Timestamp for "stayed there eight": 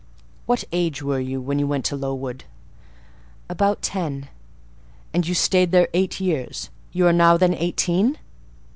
5.35-6.19